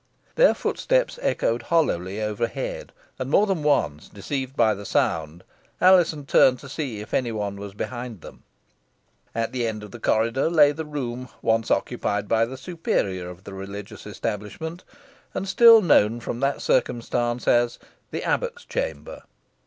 [0.33, 5.43] Their footsteps echoed hollowly overhead, and more than once, deceived by the sound,
[5.79, 8.41] Alizon turned to see if any one was behind them.
[9.35, 13.43] At the end of the corridor lay the room once occupied by the superior of
[13.43, 14.83] the religious establishment,
[15.35, 17.77] and still known from that circumstance as
[18.09, 19.21] the "Abbot's Chamber."